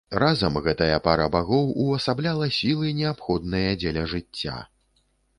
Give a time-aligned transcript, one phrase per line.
[0.21, 4.57] Разам гэтая пара багоў увасабляла сілы, неабходныя дзеля жыцця.